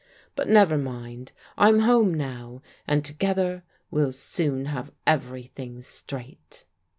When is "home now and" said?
1.81-3.05